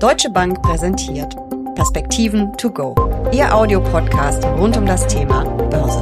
Deutsche 0.00 0.30
Bank 0.30 0.62
präsentiert 0.62 1.36
Perspektiven 1.74 2.56
to 2.56 2.70
go. 2.70 2.94
Ihr 3.34 3.54
Audiopodcast 3.54 4.42
rund 4.46 4.74
um 4.78 4.86
das 4.86 5.06
Thema 5.06 5.44
Börse. 5.44 6.00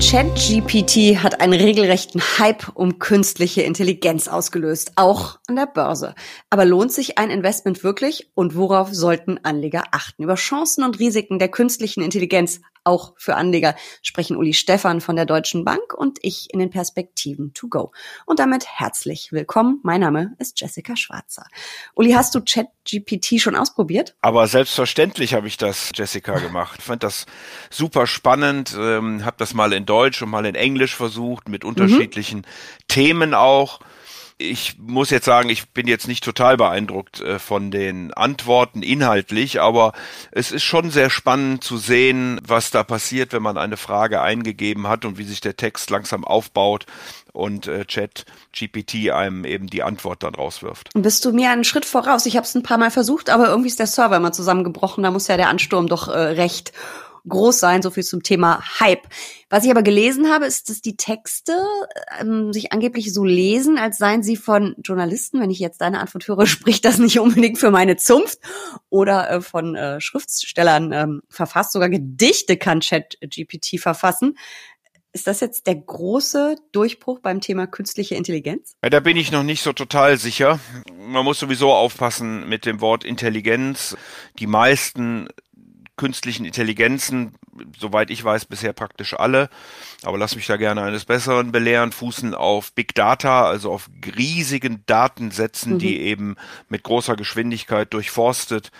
ChatGPT 0.00 1.22
hat 1.22 1.40
einen 1.40 1.52
regelrechten 1.52 2.20
Hype 2.20 2.72
um 2.74 2.98
künstliche 2.98 3.62
Intelligenz 3.62 4.26
ausgelöst, 4.26 4.94
auch 4.96 5.38
an 5.46 5.54
der 5.54 5.66
Börse. 5.66 6.16
Aber 6.50 6.64
lohnt 6.64 6.90
sich 6.90 7.18
ein 7.18 7.30
Investment 7.30 7.84
wirklich 7.84 8.32
und 8.34 8.56
worauf 8.56 8.92
sollten 8.92 9.38
Anleger 9.44 9.84
achten? 9.92 10.24
Über 10.24 10.34
Chancen 10.34 10.82
und 10.82 10.98
Risiken 10.98 11.38
der 11.38 11.48
künstlichen 11.48 12.02
Intelligenz 12.02 12.62
auch 12.86 13.14
für 13.16 13.34
Anleger 13.34 13.74
sprechen 14.02 14.36
Uli 14.36 14.54
Stefan 14.54 15.00
von 15.00 15.16
der 15.16 15.26
Deutschen 15.26 15.64
Bank 15.64 15.92
und 15.94 16.18
ich 16.22 16.48
in 16.52 16.60
den 16.60 16.70
Perspektiven 16.70 17.52
to 17.52 17.68
go. 17.68 17.92
Und 18.24 18.38
damit 18.38 18.66
herzlich 18.66 19.32
willkommen. 19.32 19.80
Mein 19.82 20.00
Name 20.00 20.34
ist 20.38 20.60
Jessica 20.60 20.96
Schwarzer. 20.96 21.46
Uli, 21.94 22.12
hast 22.12 22.34
du 22.34 22.40
ChatGPT 22.40 23.40
schon 23.40 23.56
ausprobiert? 23.56 24.14
Aber 24.20 24.46
selbstverständlich 24.46 25.34
habe 25.34 25.48
ich 25.48 25.56
das, 25.56 25.90
Jessica, 25.94 26.38
gemacht. 26.38 26.76
Ich 26.78 26.84
fand 26.84 27.02
das 27.02 27.26
super 27.70 28.06
spannend, 28.06 28.76
ähm, 28.78 29.24
habe 29.24 29.36
das 29.38 29.54
mal 29.54 29.72
in 29.72 29.86
Deutsch 29.86 30.22
und 30.22 30.30
mal 30.30 30.46
in 30.46 30.54
Englisch 30.54 30.94
versucht, 30.94 31.48
mit 31.48 31.64
mhm. 31.64 31.70
unterschiedlichen 31.70 32.38
mhm. 32.38 32.44
Themen 32.88 33.34
auch 33.34 33.80
ich 34.38 34.76
muss 34.78 35.10
jetzt 35.10 35.24
sagen, 35.24 35.48
ich 35.48 35.70
bin 35.70 35.86
jetzt 35.86 36.08
nicht 36.08 36.22
total 36.22 36.56
beeindruckt 36.58 37.20
äh, 37.20 37.38
von 37.38 37.70
den 37.70 38.12
Antworten 38.12 38.82
inhaltlich, 38.82 39.60
aber 39.60 39.92
es 40.30 40.52
ist 40.52 40.62
schon 40.62 40.90
sehr 40.90 41.08
spannend 41.08 41.64
zu 41.64 41.78
sehen, 41.78 42.38
was 42.46 42.70
da 42.70 42.84
passiert, 42.84 43.32
wenn 43.32 43.42
man 43.42 43.56
eine 43.56 43.78
Frage 43.78 44.20
eingegeben 44.20 44.88
hat 44.88 45.06
und 45.06 45.16
wie 45.16 45.24
sich 45.24 45.40
der 45.40 45.56
Text 45.56 45.88
langsam 45.88 46.24
aufbaut 46.24 46.84
und 47.32 47.66
äh, 47.66 47.86
Chat 47.86 48.26
GPT 48.52 49.10
einem 49.10 49.44
eben 49.44 49.68
die 49.68 49.82
Antwort 49.82 50.22
dann 50.22 50.34
rauswirft. 50.34 50.90
Bist 50.94 51.24
du 51.24 51.32
mir 51.32 51.50
einen 51.50 51.64
Schritt 51.64 51.86
voraus? 51.86 52.26
Ich 52.26 52.36
habe 52.36 52.46
es 52.46 52.54
ein 52.54 52.62
paar 52.62 52.78
Mal 52.78 52.90
versucht, 52.90 53.30
aber 53.30 53.48
irgendwie 53.48 53.68
ist 53.68 53.78
der 53.78 53.86
Server 53.86 54.16
immer 54.16 54.32
zusammengebrochen. 54.32 55.02
Da 55.02 55.10
muss 55.10 55.28
ja 55.28 55.36
der 55.36 55.48
Ansturm 55.48 55.86
doch 55.86 56.08
äh, 56.08 56.18
recht 56.18 56.72
groß 57.28 57.58
sein. 57.58 57.82
So 57.82 57.90
viel 57.90 58.04
zum 58.04 58.22
Thema 58.22 58.62
Hype. 58.80 59.06
Was 59.48 59.64
ich 59.64 59.70
aber 59.70 59.82
gelesen 59.82 60.30
habe, 60.30 60.46
ist, 60.46 60.68
dass 60.68 60.80
die 60.80 60.96
Texte 60.96 61.52
ähm, 62.20 62.52
sich 62.52 62.72
angeblich 62.72 63.12
so 63.12 63.24
lesen, 63.24 63.78
als 63.78 63.98
seien 63.98 64.22
sie 64.22 64.36
von 64.36 64.74
Journalisten. 64.82 65.40
Wenn 65.40 65.50
ich 65.50 65.58
jetzt 65.58 65.80
deine 65.80 66.00
Antwort 66.00 66.26
höre, 66.26 66.46
spricht 66.46 66.84
das 66.84 66.98
nicht 66.98 67.18
unbedingt 67.18 67.58
für 67.58 67.70
meine 67.70 67.96
Zunft. 67.96 68.38
Oder 68.88 69.30
äh, 69.30 69.40
von 69.40 69.74
äh, 69.74 70.00
Schriftstellern 70.00 70.92
ähm, 70.92 71.22
verfasst. 71.28 71.72
Sogar 71.72 71.88
Gedichte 71.88 72.56
kann 72.56 72.80
ChatGPT 72.80 73.80
verfassen. 73.80 74.36
Ist 75.16 75.26
das 75.26 75.40
jetzt 75.40 75.66
der 75.66 75.76
große 75.76 76.56
Durchbruch 76.72 77.20
beim 77.20 77.40
Thema 77.40 77.66
künstliche 77.66 78.16
Intelligenz? 78.16 78.76
Ja, 78.82 78.90
da 78.90 79.00
bin 79.00 79.16
ich 79.16 79.32
noch 79.32 79.44
nicht 79.44 79.62
so 79.62 79.72
total 79.72 80.18
sicher. 80.18 80.60
Man 80.94 81.24
muss 81.24 81.38
sowieso 81.38 81.72
aufpassen 81.72 82.46
mit 82.50 82.66
dem 82.66 82.82
Wort 82.82 83.02
Intelligenz. 83.02 83.96
Die 84.38 84.46
meisten 84.46 85.28
künstlichen 85.96 86.44
Intelligenzen, 86.44 87.34
soweit 87.78 88.10
ich 88.10 88.22
weiß, 88.22 88.44
bisher 88.44 88.72
praktisch 88.72 89.14
alle, 89.14 89.48
aber 90.02 90.18
lass 90.18 90.36
mich 90.36 90.46
da 90.46 90.56
gerne 90.56 90.82
eines 90.82 91.04
Besseren 91.06 91.52
belehren, 91.52 91.92
fußen 91.92 92.34
auf 92.34 92.72
Big 92.72 92.94
Data, 92.94 93.46
also 93.46 93.72
auf 93.72 93.88
riesigen 94.16 94.82
Datensätzen, 94.86 95.74
mhm. 95.74 95.78
die 95.78 96.00
eben 96.00 96.36
mit 96.68 96.82
großer 96.82 97.16
Geschwindigkeit 97.16 97.92
durchforstet 97.94 98.70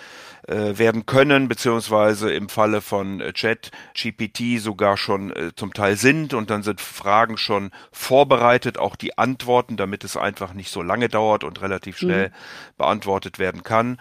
äh, 0.48 0.78
werden 0.78 1.06
können, 1.06 1.48
beziehungsweise 1.48 2.32
im 2.32 2.48
Falle 2.48 2.80
von 2.80 3.20
äh, 3.20 3.32
Chat 3.32 3.72
GPT 3.94 4.60
sogar 4.60 4.96
schon 4.96 5.34
äh, 5.34 5.50
zum 5.56 5.74
Teil 5.74 5.96
sind 5.96 6.34
und 6.34 6.50
dann 6.50 6.62
sind 6.62 6.80
Fragen 6.80 7.36
schon 7.36 7.72
vorbereitet, 7.90 8.78
auch 8.78 8.94
die 8.94 9.18
Antworten, 9.18 9.76
damit 9.76 10.04
es 10.04 10.16
einfach 10.16 10.54
nicht 10.54 10.70
so 10.70 10.82
lange 10.82 11.08
dauert 11.08 11.42
und 11.42 11.60
relativ 11.62 11.98
schnell 11.98 12.28
mhm. 12.28 12.32
beantwortet 12.78 13.40
werden 13.40 13.64
kann. 13.64 13.98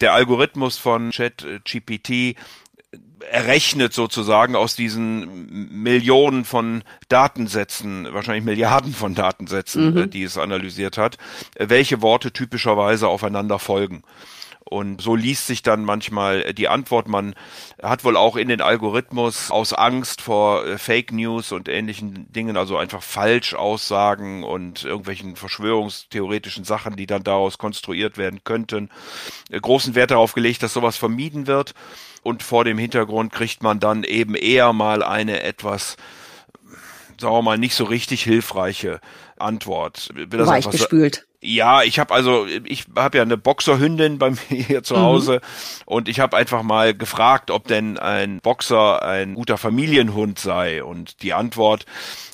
Der 0.00 0.12
Algorithmus 0.12 0.78
von 0.78 1.10
Chat 1.10 1.44
GPT 1.64 2.36
errechnet 3.30 3.92
sozusagen 3.92 4.54
aus 4.54 4.76
diesen 4.76 5.82
Millionen 5.82 6.44
von 6.44 6.84
Datensätzen, 7.08 8.06
wahrscheinlich 8.12 8.44
Milliarden 8.44 8.94
von 8.94 9.14
Datensätzen, 9.14 9.94
mhm. 9.94 10.10
die 10.10 10.22
es 10.22 10.38
analysiert 10.38 10.96
hat, 10.96 11.18
welche 11.58 12.00
Worte 12.02 12.32
typischerweise 12.32 13.08
aufeinander 13.08 13.58
folgen. 13.58 14.04
Und 14.68 15.00
so 15.00 15.16
liest 15.16 15.46
sich 15.46 15.62
dann 15.62 15.82
manchmal 15.84 16.52
die 16.52 16.68
Antwort. 16.68 17.08
Man 17.08 17.34
hat 17.82 18.04
wohl 18.04 18.18
auch 18.18 18.36
in 18.36 18.48
den 18.48 18.60
Algorithmus 18.60 19.50
aus 19.50 19.72
Angst 19.72 20.20
vor 20.20 20.66
äh, 20.66 20.76
Fake 20.76 21.10
News 21.10 21.52
und 21.52 21.68
ähnlichen 21.68 22.30
Dingen, 22.32 22.58
also 22.58 22.76
einfach 22.76 23.02
Falschaussagen 23.02 24.44
und 24.44 24.84
irgendwelchen 24.84 25.36
verschwörungstheoretischen 25.36 26.64
Sachen, 26.64 26.96
die 26.96 27.06
dann 27.06 27.24
daraus 27.24 27.56
konstruiert 27.56 28.18
werden 28.18 28.40
könnten, 28.44 28.90
äh, 29.50 29.58
großen 29.58 29.94
Wert 29.94 30.10
darauf 30.10 30.34
gelegt, 30.34 30.62
dass 30.62 30.74
sowas 30.74 30.98
vermieden 30.98 31.46
wird. 31.46 31.72
Und 32.22 32.42
vor 32.42 32.64
dem 32.64 32.76
Hintergrund 32.76 33.32
kriegt 33.32 33.62
man 33.62 33.80
dann 33.80 34.04
eben 34.04 34.34
eher 34.34 34.74
mal 34.74 35.02
eine 35.02 35.42
etwas 35.42 35.96
sagen 37.20 37.34
wir 37.34 37.42
mal, 37.42 37.58
nicht 37.58 37.74
so 37.74 37.82
richtig 37.82 38.22
hilfreiche 38.22 39.00
Antwort. 39.38 40.10
Weichgespült. 40.14 41.27
Ja, 41.40 41.84
ich 41.84 42.00
habe 42.00 42.12
also, 42.12 42.46
ich 42.46 42.86
habe 42.96 43.18
ja 43.18 43.22
eine 43.22 43.36
Boxerhündin 43.36 44.18
bei 44.18 44.30
mir 44.30 44.38
hier 44.48 44.82
zu 44.82 44.94
mhm. 44.94 45.00
Hause 45.00 45.32
mhm. 45.34 45.82
und 45.86 46.08
ich 46.08 46.20
habe 46.20 46.36
einfach 46.36 46.62
mal 46.62 46.94
gefragt, 46.94 47.50
ob 47.50 47.68
denn 47.68 47.96
ein 47.98 48.40
Boxer 48.40 49.02
ein 49.02 49.34
guter 49.34 49.56
Familienhund 49.56 50.38
sei. 50.38 50.82
Und 50.82 51.22
die 51.22 51.34
Antwort 51.34 51.86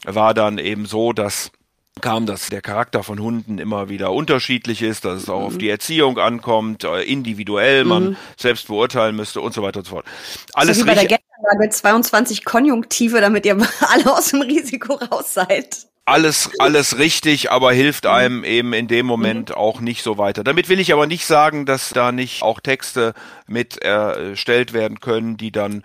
war 0.05 0.33
dann 0.33 0.59
eben 0.59 0.87
so, 0.87 1.13
dass 1.13 1.53
kam, 2.01 2.27
dass 2.27 2.49
der 2.49 2.61
Charakter 2.61 3.05
von 3.05 3.21
Hunden 3.21 3.59
immer 3.59 3.89
wieder 3.89 4.13
unterschiedlich 4.13 4.83
ist, 4.83 5.05
dass 5.05 5.23
es 5.23 5.29
auch 5.29 5.41
mhm. 5.41 5.47
auf 5.47 5.59
die 5.59 5.69
Erziehung 5.69 6.19
ankommt, 6.19 6.83
äh, 6.83 7.03
individuell 7.03 7.85
man 7.85 8.03
mhm. 8.11 8.17
selbst 8.37 8.67
beurteilen 8.67 9.15
müsste 9.15 9.41
und 9.41 9.55
so 9.55 9.63
weiter 9.63 9.79
und 9.79 9.87
so 9.87 9.93
fort. 9.93 10.07
Alles 10.55 10.79
so 10.79 10.83
wie 10.83 10.89
bei 10.89 10.95
der 10.95 11.07
Geldanlage 11.07 11.71
22 11.71 12.45
Konjunktive, 12.45 13.21
damit 13.21 13.47
ihr 13.47 13.57
alle 13.81 14.13
aus 14.13 14.31
dem 14.31 14.43
Risiko 14.43 14.95
raus 14.95 15.35
seid 15.35 15.87
alles, 16.07 16.51
alles 16.59 16.99
richtig, 16.99 17.51
aber 17.51 17.73
hilft 17.73 18.05
mhm. 18.05 18.11
einem 18.11 18.45
eben 18.45 18.73
in 18.73 18.89
dem 18.89 19.07
Moment 19.07 19.51
mhm. 19.51 19.55
auch 19.57 19.81
nicht 19.81 20.03
so 20.03 20.19
weiter. 20.19 20.45
Damit 20.45 20.69
will 20.69 20.81
ich 20.81 20.93
aber 20.93 21.07
nicht 21.07 21.27
sagen, 21.27 21.67
dass 21.67 21.91
da 21.91 22.13
nicht 22.13 22.43
auch 22.43 22.61
Texte 22.61 23.15
mit 23.47 23.79
erstellt 23.79 24.73
werden 24.73 25.01
können, 25.01 25.37
die 25.37 25.51
dann 25.51 25.83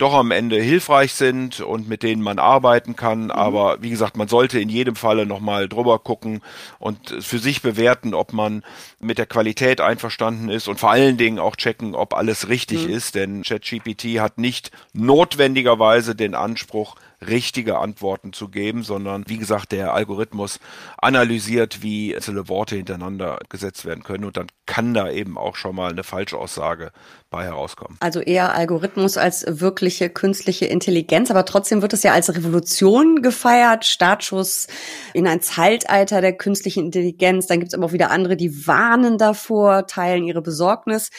doch 0.00 0.14
am 0.14 0.30
Ende 0.30 0.60
hilfreich 0.60 1.12
sind 1.12 1.60
und 1.60 1.88
mit 1.88 2.02
denen 2.02 2.22
man 2.22 2.38
arbeiten 2.38 2.96
kann. 2.96 3.24
Mhm. 3.24 3.30
Aber 3.30 3.82
wie 3.82 3.90
gesagt, 3.90 4.16
man 4.16 4.28
sollte 4.28 4.58
in 4.58 4.68
jedem 4.68 4.96
Falle 4.96 5.26
nochmal 5.26 5.68
drüber 5.68 5.98
gucken 5.98 6.40
und 6.78 7.14
für 7.20 7.38
sich 7.38 7.62
bewerten, 7.62 8.14
ob 8.14 8.32
man 8.32 8.64
mit 8.98 9.18
der 9.18 9.26
Qualität 9.26 9.80
einverstanden 9.80 10.48
ist 10.48 10.68
und 10.68 10.80
vor 10.80 10.90
allen 10.90 11.16
Dingen 11.16 11.38
auch 11.38 11.54
checken, 11.54 11.94
ob 11.94 12.14
alles 12.14 12.48
richtig 12.48 12.88
mhm. 12.88 12.94
ist. 12.94 13.14
Denn 13.14 13.42
ChatGPT 13.42 14.18
hat 14.18 14.38
nicht 14.38 14.70
notwendigerweise 14.94 16.16
den 16.16 16.34
Anspruch, 16.34 16.96
richtige 17.26 17.78
Antworten 17.78 18.32
zu 18.32 18.48
geben, 18.48 18.82
sondern 18.82 19.24
wie 19.26 19.38
gesagt, 19.38 19.72
der 19.72 19.94
Algorithmus 19.94 20.58
analysiert, 20.98 21.82
wie 21.82 22.14
einzelne 22.14 22.48
Worte 22.48 22.76
hintereinander 22.76 23.38
gesetzt 23.48 23.84
werden 23.84 24.02
können 24.02 24.24
und 24.24 24.36
dann 24.36 24.46
kann 24.66 24.94
da 24.94 25.10
eben 25.10 25.36
auch 25.36 25.56
schon 25.56 25.74
mal 25.74 25.90
eine 25.90 26.04
Falschaussage 26.04 26.92
bei 27.28 27.44
herauskommen. 27.44 27.96
Also 28.00 28.20
eher 28.20 28.54
Algorithmus 28.54 29.16
als 29.16 29.44
wirkliche 29.48 30.10
künstliche 30.10 30.66
Intelligenz, 30.66 31.30
aber 31.30 31.44
trotzdem 31.44 31.82
wird 31.82 31.92
es 31.92 32.02
ja 32.02 32.12
als 32.12 32.34
Revolution 32.34 33.22
gefeiert, 33.22 33.84
Startschuss 33.84 34.68
in 35.12 35.26
ein 35.26 35.40
Zeitalter 35.40 36.20
der 36.20 36.36
künstlichen 36.36 36.86
Intelligenz. 36.86 37.46
Dann 37.46 37.60
gibt 37.60 37.72
es 37.72 37.74
aber 37.78 37.86
auch 37.86 37.92
wieder 37.92 38.10
andere, 38.10 38.36
die 38.36 38.66
warnen 38.66 39.18
davor, 39.18 39.86
teilen 39.86 40.24
ihre 40.24 40.42
Besorgnis. 40.42 41.10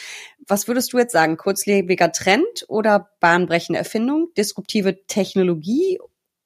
Was 0.46 0.68
würdest 0.68 0.92
du 0.92 0.98
jetzt 0.98 1.12
sagen? 1.12 1.36
Kurzlebiger 1.36 2.12
Trend 2.12 2.64
oder 2.68 3.10
bahnbrechende 3.20 3.78
Erfindung, 3.78 4.28
disruptive 4.36 5.06
Technologie 5.06 5.98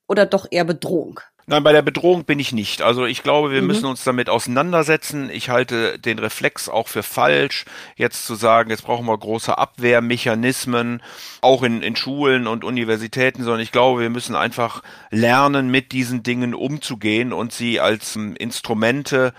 oder 0.07 0.27
doch 0.27 0.47
eher 0.51 0.65
Bedrohung? 0.65 1.21
Nein, 1.49 1.63
bei 1.63 1.73
der 1.73 1.83
Bedrohung 1.83 2.25
bin 2.25 2.41
ich 2.41 2.51
nicht. 2.51 2.83
Also 2.83 3.07
ich 3.07 3.23
glaube, 3.23 3.53
wir 3.53 3.61
mhm. 3.61 3.69
müssen 3.69 3.87
uns 3.87 4.03
damit 4.03 4.29
auseinandersetzen. 4.29 5.31
Ich 5.31 5.49
halte 5.49 5.97
den 5.97 6.19
Reflex 6.19 6.69
auch 6.69 6.89
für 6.89 7.05
falsch, 7.05 7.67
jetzt 7.95 8.27
zu 8.27 8.35
sagen, 8.35 8.71
jetzt 8.71 8.83
brauchen 8.83 9.07
wir 9.07 9.17
große 9.17 9.57
Abwehrmechanismen, 9.57 11.01
auch 11.43 11.63
in, 11.63 11.83
in 11.83 11.95
Schulen 11.95 12.49
und 12.49 12.65
Universitäten, 12.65 13.45
sondern 13.45 13.61
ich 13.61 13.71
glaube, 13.71 14.01
wir 14.01 14.11
müssen 14.11 14.35
einfach 14.35 14.83
lernen, 15.11 15.71
mit 15.71 15.93
diesen 15.93 16.25
Dingen 16.25 16.53
umzugehen 16.53 17.33
und 17.33 17.53
sie 17.53 17.79
als 17.79 18.17
ähm, 18.17 18.35
Instrumente 18.35 19.33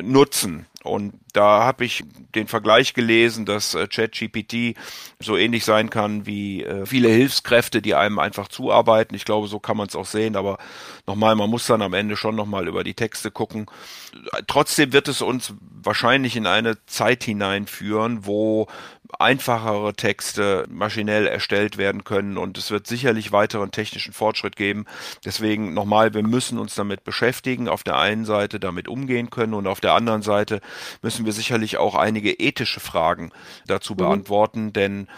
nutzen. 0.00 0.64
Und 0.82 1.14
da 1.32 1.64
habe 1.64 1.84
ich 1.84 2.02
den 2.34 2.48
Vergleich 2.48 2.94
gelesen, 2.94 3.46
dass 3.46 3.74
äh, 3.74 3.86
ChatGPT 3.86 4.76
so 5.20 5.36
ähnlich 5.36 5.64
sein 5.64 5.90
kann 5.90 6.26
wie 6.26 6.64
äh, 6.64 6.86
viele 6.86 7.08
Hilfskräfte, 7.08 7.80
die 7.80 7.94
einem 7.94 8.18
einfach 8.18 8.48
zuarbeiten. 8.48 9.14
Ich 9.14 9.24
glaube, 9.24 9.46
so 9.46 9.60
kann 9.60 9.76
man 9.76 9.88
es 9.88 9.96
auch 9.96 10.06
sehen. 10.06 10.34
Aber 10.36 10.58
nochmal, 11.06 11.36
man 11.36 11.50
muss 11.50 11.66
dann 11.66 11.82
am 11.82 11.94
Ende 11.94 12.16
schon 12.16 12.34
nochmal 12.34 12.66
über 12.66 12.84
die 12.84 12.94
Texte 12.94 13.30
gucken. 13.30 13.66
Trotzdem 14.46 14.92
wird 14.92 15.08
es 15.08 15.22
uns 15.22 15.54
wahrscheinlich 15.60 16.36
in 16.36 16.46
eine 16.46 16.84
Zeit 16.86 17.24
hineinführen, 17.24 18.26
wo 18.26 18.66
einfachere 19.18 19.94
Texte 19.94 20.66
maschinell 20.68 21.26
erstellt 21.26 21.76
werden 21.76 22.04
können 22.04 22.38
und 22.38 22.58
es 22.58 22.70
wird 22.70 22.86
sicherlich 22.86 23.32
weiteren 23.32 23.70
technischen 23.70 24.12
Fortschritt 24.12 24.56
geben. 24.56 24.86
Deswegen 25.24 25.74
nochmal, 25.74 26.14
wir 26.14 26.22
müssen 26.22 26.58
uns 26.58 26.74
damit 26.74 27.04
beschäftigen, 27.04 27.68
auf 27.68 27.82
der 27.84 27.98
einen 27.98 28.24
Seite 28.24 28.58
damit 28.60 28.88
umgehen 28.88 29.30
können 29.30 29.54
und 29.54 29.66
auf 29.66 29.80
der 29.80 29.94
anderen 29.94 30.22
Seite 30.22 30.60
müssen 31.02 31.26
wir 31.26 31.32
sicherlich 31.32 31.76
auch 31.76 31.94
einige 31.94 32.32
ethische 32.32 32.80
Fragen 32.80 33.32
dazu 33.66 33.92
mhm. 33.94 33.98
beantworten, 33.98 34.72
denn 34.72 35.08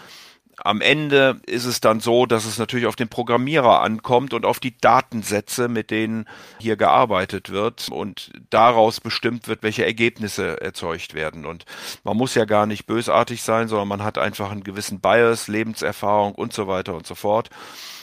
am 0.63 0.81
Ende 0.81 1.39
ist 1.45 1.65
es 1.65 1.81
dann 1.81 1.99
so, 1.99 2.25
dass 2.25 2.45
es 2.45 2.57
natürlich 2.57 2.85
auf 2.85 2.95
den 2.95 3.09
Programmierer 3.09 3.81
ankommt 3.81 4.33
und 4.33 4.45
auf 4.45 4.59
die 4.59 4.77
Datensätze, 4.77 5.67
mit 5.67 5.91
denen 5.91 6.25
hier 6.59 6.75
gearbeitet 6.75 7.49
wird 7.49 7.89
und 7.89 8.31
daraus 8.49 9.01
bestimmt 9.01 9.47
wird, 9.47 9.63
welche 9.63 9.85
Ergebnisse 9.85 10.61
erzeugt 10.61 11.13
werden. 11.13 11.45
Und 11.45 11.65
man 12.03 12.17
muss 12.17 12.35
ja 12.35 12.45
gar 12.45 12.65
nicht 12.65 12.85
bösartig 12.85 13.43
sein, 13.43 13.67
sondern 13.67 13.87
man 13.87 14.03
hat 14.03 14.17
einfach 14.17 14.51
einen 14.51 14.63
gewissen 14.63 14.99
Bias, 14.99 15.47
Lebenserfahrung 15.47 16.35
und 16.35 16.53
so 16.53 16.67
weiter 16.67 16.95
und 16.95 17.05
so 17.07 17.15
fort. 17.15 17.49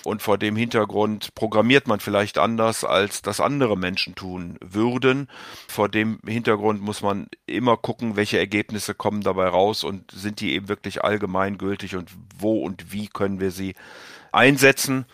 Und 0.05 0.23
vor 0.23 0.37
dem 0.37 0.57
Hintergrund 0.57 1.35
programmiert 1.35 1.87
man 1.87 2.01
vielleicht 2.01 2.39
anders, 2.39 2.85
als 2.85 3.23
das 3.23 3.41
andere 3.41 3.77
Menschen 3.77 4.15
tun 4.15 4.59
würden. 4.61 5.29
Vor 5.69 5.89
dem 5.89 6.19
Hintergrund 6.27 6.81
muss 6.81 7.03
man 7.03 7.29
immer 7.47 7.77
gucken, 7.77 8.17
welche 8.17 8.39
Ergebnisse 8.39 8.95
kommen 8.95 9.23
dabei 9.23 9.49
raus 9.49 9.85
und 9.85 10.11
sind 10.11 10.41
die 10.41 10.53
eben 10.53 10.69
wirklich 10.69 11.05
allgemeingültig 11.05 11.95
und 11.97 12.11
wo 12.37 12.63
und 12.65 12.93
wie 12.93 13.07
können 13.09 13.39
wir 13.39 13.53
sie 13.53 13.75
einsetzen. 14.33 15.07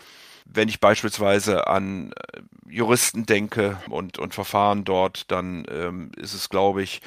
Wenn 0.50 0.68
ich 0.68 0.80
beispielsweise 0.80 1.66
an 1.66 2.12
äh, 2.12 2.40
Juristen 2.70 3.26
denke 3.26 3.78
und, 3.90 4.18
und 4.18 4.32
Verfahren 4.32 4.84
dort, 4.84 5.30
dann 5.30 5.66
ähm, 5.70 6.10
ist 6.16 6.32
es, 6.32 6.48
glaube 6.48 6.82
ich, 6.82 7.02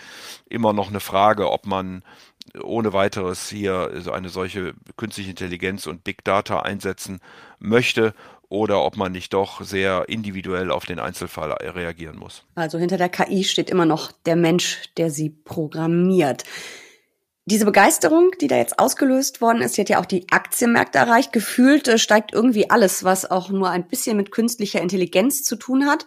immer 0.47 0.73
noch 0.73 0.89
eine 0.89 0.99
Frage, 0.99 1.49
ob 1.49 1.65
man 1.65 2.03
ohne 2.63 2.93
weiteres 2.93 3.49
hier 3.49 4.03
eine 4.11 4.29
solche 4.29 4.73
künstliche 4.97 5.29
Intelligenz 5.29 5.87
und 5.87 6.03
Big 6.03 6.23
Data 6.23 6.61
einsetzen 6.61 7.19
möchte 7.59 8.13
oder 8.49 8.83
ob 8.83 8.97
man 8.97 9.13
nicht 9.13 9.33
doch 9.33 9.61
sehr 9.61 10.09
individuell 10.09 10.71
auf 10.71 10.85
den 10.85 10.99
Einzelfall 10.99 11.53
reagieren 11.53 12.17
muss. 12.17 12.43
Also 12.55 12.77
hinter 12.77 12.97
der 12.97 13.07
KI 13.09 13.45
steht 13.45 13.69
immer 13.69 13.85
noch 13.85 14.11
der 14.11 14.35
Mensch, 14.35 14.89
der 14.97 15.09
sie 15.09 15.29
programmiert. 15.29 16.43
Diese 17.45 17.65
Begeisterung, 17.65 18.31
die 18.39 18.47
da 18.47 18.57
jetzt 18.57 18.77
ausgelöst 18.77 19.41
worden 19.41 19.61
ist, 19.61 19.75
die 19.75 19.81
hat 19.81 19.89
ja 19.89 19.99
auch 19.99 20.05
die 20.05 20.27
Aktienmärkte 20.31 20.99
erreicht. 20.99 21.33
Gefühlt 21.33 21.87
äh, 21.87 21.97
steigt 21.97 22.33
irgendwie 22.33 22.69
alles, 22.69 23.03
was 23.03 23.29
auch 23.29 23.49
nur 23.49 23.69
ein 23.69 23.87
bisschen 23.87 24.15
mit 24.15 24.31
künstlicher 24.31 24.81
Intelligenz 24.81 25.43
zu 25.43 25.55
tun 25.55 25.87
hat. 25.87 26.05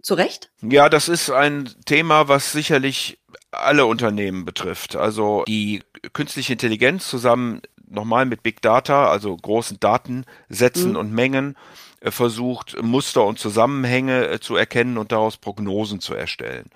Zu 0.00 0.14
Recht? 0.14 0.50
Ja, 0.62 0.88
das 0.88 1.08
ist 1.08 1.30
ein 1.30 1.68
Thema, 1.84 2.28
was 2.28 2.52
sicherlich 2.52 3.18
alle 3.50 3.86
Unternehmen 3.86 4.44
betrifft. 4.44 4.96
Also 4.96 5.44
die 5.46 5.82
künstliche 6.12 6.52
Intelligenz 6.52 7.08
zusammen 7.08 7.62
nochmal 7.90 8.26
mit 8.26 8.42
Big 8.42 8.60
Data, 8.62 9.08
also 9.10 9.36
großen 9.36 9.80
Datensätzen 9.80 10.90
mhm. 10.90 10.96
und 10.96 11.12
Mengen, 11.12 11.56
äh, 12.00 12.10
versucht, 12.10 12.80
Muster 12.82 13.24
und 13.24 13.38
Zusammenhänge 13.38 14.28
äh, 14.28 14.40
zu 14.40 14.56
erkennen 14.56 14.98
und 14.98 15.12
daraus 15.12 15.36
Prognosen 15.36 16.00
zu 16.00 16.14
erstellen. 16.14 16.70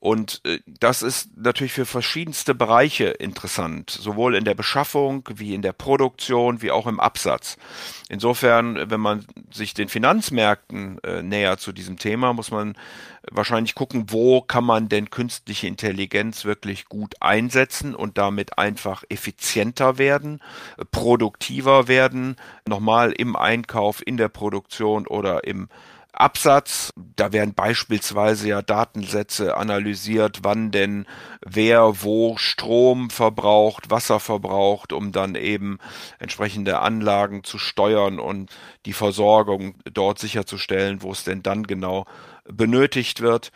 Und 0.00 0.42
äh, 0.44 0.60
das 0.66 1.02
ist 1.02 1.36
natürlich 1.36 1.72
für 1.72 1.86
verschiedenste 1.86 2.54
Bereiche 2.54 3.06
interessant, 3.06 3.90
sowohl 3.90 4.36
in 4.36 4.44
der 4.44 4.54
Beschaffung 4.54 5.28
wie 5.34 5.54
in 5.54 5.62
der 5.62 5.72
Produktion 5.72 6.62
wie 6.62 6.70
auch 6.70 6.86
im 6.86 7.00
Absatz. 7.00 7.56
Insofern, 8.08 8.90
wenn 8.90 9.00
man 9.00 9.26
sich 9.52 9.74
den 9.74 9.88
Finanzmärkten 9.88 11.02
äh, 11.02 11.22
näher 11.22 11.58
zu 11.58 11.72
diesem 11.72 11.98
Thema, 11.98 12.32
muss 12.32 12.52
man 12.52 12.76
wahrscheinlich 13.28 13.74
gucken, 13.74 14.06
wo 14.08 14.40
kann 14.40 14.64
man 14.64 14.88
denn 14.88 15.10
künstliche 15.10 15.66
Intelligenz 15.66 16.44
wirklich 16.44 16.86
gut 16.86 17.16
einsetzen 17.20 17.96
und 17.96 18.18
damit 18.18 18.56
einfach 18.56 19.02
effizienter 19.08 19.98
werden, 19.98 20.40
produktiver 20.92 21.88
werden, 21.88 22.36
nochmal 22.66 23.10
im 23.10 23.34
Einkauf, 23.34 24.00
in 24.06 24.16
der 24.16 24.28
Produktion 24.28 25.08
oder 25.08 25.44
im 25.44 25.68
Absatz. 26.12 26.92
Da 27.16 27.32
werden 27.32 27.54
beispielsweise 27.54 28.48
ja 28.48 28.62
Datensätze 28.62 29.56
analysiert, 29.56 30.40
wann 30.42 30.70
denn 30.70 31.06
wer 31.44 32.02
wo 32.02 32.36
Strom 32.36 33.10
verbraucht, 33.10 33.90
Wasser 33.90 34.18
verbraucht, 34.20 34.92
um 34.92 35.12
dann 35.12 35.34
eben 35.34 35.78
entsprechende 36.18 36.80
Anlagen 36.80 37.44
zu 37.44 37.58
steuern 37.58 38.18
und 38.18 38.50
die 38.86 38.92
Versorgung 38.92 39.74
dort 39.92 40.18
sicherzustellen, 40.18 41.02
wo 41.02 41.12
es 41.12 41.24
denn 41.24 41.42
dann 41.42 41.64
genau 41.64 42.06
benötigt 42.44 43.20
wird. 43.20 43.52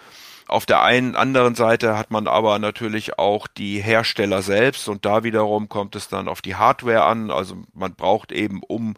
Auf 0.48 0.66
der 0.66 0.82
einen 0.82 1.16
anderen 1.16 1.54
Seite 1.54 1.96
hat 1.96 2.10
man 2.10 2.26
aber 2.26 2.58
natürlich 2.58 3.18
auch 3.18 3.46
die 3.46 3.80
Hersteller 3.80 4.42
selbst 4.42 4.88
und 4.88 5.06
da 5.06 5.24
wiederum 5.24 5.68
kommt 5.68 5.96
es 5.96 6.08
dann 6.08 6.28
auf 6.28 6.42
die 6.42 6.56
Hardware 6.56 7.04
an. 7.04 7.30
Also 7.30 7.56
man 7.72 7.94
braucht 7.94 8.32
eben, 8.32 8.60
um 8.62 8.94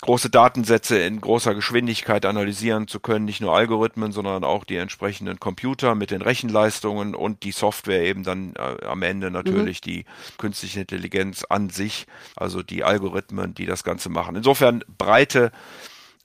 große 0.00 0.30
Datensätze 0.30 0.98
in 0.98 1.20
großer 1.20 1.54
Geschwindigkeit 1.54 2.24
analysieren 2.24 2.86
zu 2.86 3.00
können, 3.00 3.24
nicht 3.24 3.40
nur 3.40 3.54
Algorithmen, 3.54 4.12
sondern 4.12 4.44
auch 4.44 4.64
die 4.64 4.76
entsprechenden 4.76 5.40
Computer 5.40 5.94
mit 5.94 6.12
den 6.12 6.22
Rechenleistungen 6.22 7.14
und 7.14 7.42
die 7.42 7.50
Software 7.50 8.02
eben 8.02 8.22
dann 8.22 8.54
äh, 8.54 8.86
am 8.86 9.02
Ende 9.02 9.30
natürlich 9.30 9.80
mhm. 9.80 9.90
die 9.90 10.04
künstliche 10.38 10.80
Intelligenz 10.80 11.44
an 11.44 11.70
sich, 11.70 12.06
also 12.36 12.62
die 12.62 12.84
Algorithmen, 12.84 13.54
die 13.54 13.66
das 13.66 13.82
Ganze 13.82 14.08
machen. 14.08 14.36
Insofern 14.36 14.84
breite 14.98 15.50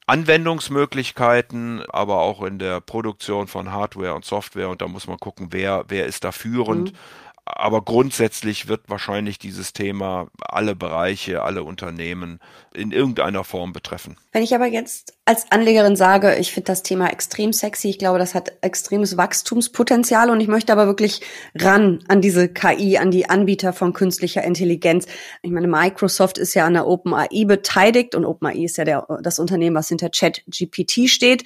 Anwendungsmöglichkeiten, 0.05 1.83
aber 1.87 2.19
auch 2.19 2.43
in 2.43 2.59
der 2.59 2.79
Produktion 2.79 3.47
von 3.47 3.71
Hardware 3.71 4.13
und 4.13 4.25
Software 4.25 4.69
und 4.69 4.81
da 4.81 4.87
muss 4.87 5.07
man 5.07 5.17
gucken, 5.17 5.47
wer, 5.51 5.85
wer 5.87 6.05
ist 6.05 6.23
da 6.23 6.31
führend. 6.31 6.91
Mhm 6.91 6.97
aber 7.45 7.81
grundsätzlich 7.81 8.69
wird 8.69 8.89
wahrscheinlich 8.89 9.37
dieses 9.37 9.73
Thema 9.73 10.27
alle 10.39 10.75
Bereiche, 10.75 11.43
alle 11.43 11.63
Unternehmen 11.63 12.39
in 12.73 12.91
irgendeiner 12.91 13.43
Form 13.43 13.73
betreffen. 13.73 14.17
Wenn 14.31 14.43
ich 14.43 14.55
aber 14.55 14.65
jetzt 14.65 15.13
als 15.25 15.51
Anlegerin 15.51 15.97
sage, 15.97 16.35
ich 16.37 16.53
finde 16.53 16.67
das 16.67 16.83
Thema 16.83 17.09
extrem 17.09 17.51
sexy, 17.51 17.89
ich 17.89 17.99
glaube, 17.99 18.17
das 18.17 18.33
hat 18.33 18.53
extremes 18.61 19.17
Wachstumspotenzial 19.17 20.29
und 20.29 20.39
ich 20.39 20.47
möchte 20.47 20.71
aber 20.71 20.87
wirklich 20.87 21.21
ran 21.53 22.03
an 22.07 22.21
diese 22.21 22.47
KI, 22.47 22.97
an 22.97 23.11
die 23.11 23.29
Anbieter 23.29 23.73
von 23.73 23.91
künstlicher 23.91 24.43
Intelligenz. 24.43 25.05
Ich 25.41 25.51
meine, 25.51 25.67
Microsoft 25.67 26.37
ist 26.37 26.53
ja 26.53 26.65
an 26.65 26.73
der 26.73 26.87
OpenAI 26.87 27.43
beteiligt 27.45 28.15
und 28.15 28.23
OpenAI 28.23 28.63
ist 28.63 28.77
ja 28.77 28.85
der, 28.85 29.05
das 29.21 29.37
Unternehmen, 29.37 29.75
was 29.75 29.89
hinter 29.89 30.09
ChatGPT 30.09 31.09
steht. 31.09 31.43